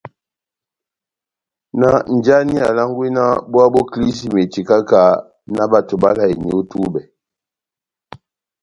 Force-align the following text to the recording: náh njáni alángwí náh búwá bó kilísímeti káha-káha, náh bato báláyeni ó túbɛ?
náh 1.79 1.99
njáni 2.17 2.55
alángwí 2.69 3.07
náh 3.17 3.33
búwá 3.51 3.65
bó 3.73 3.81
kilísímeti 3.91 4.59
káha-káha, 4.67 5.15
náh 5.55 5.69
bato 5.71 5.95
báláyeni 6.03 6.49
ó 6.59 6.59
túbɛ? 6.69 7.01